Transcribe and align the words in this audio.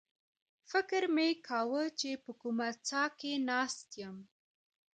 فکر 0.71 1.01
مې 1.15 1.29
کاوه 1.47 1.83
چې 1.99 2.09
په 2.23 2.31
کومه 2.41 2.69
څاه 2.87 3.07
کې 3.19 3.33
ناست 3.49 3.87
یم. 4.01 4.17